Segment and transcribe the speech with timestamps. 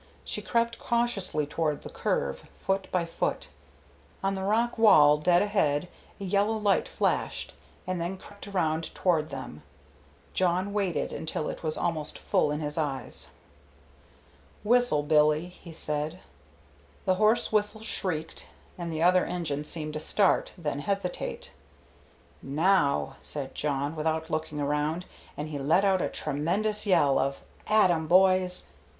[0.23, 3.49] She crept cautiously toward the curve, foot by foot.
[4.23, 5.87] On the rock wall dead ahead
[6.19, 7.53] a yellow light flashed,
[7.85, 9.61] and then crept around toward them.
[10.33, 13.29] Jawn waited until it was almost full in his eyes.
[14.63, 16.19] "Whistle, Billy," he said.
[17.05, 18.47] The hoarse whistle shrieked,
[18.79, 21.51] and the other engine seemed to start, then hesitate.
[22.41, 25.05] "Now," said Jawn, without looking around,
[25.37, 28.63] and he let out a tremendous yell of "At 'em, boys!"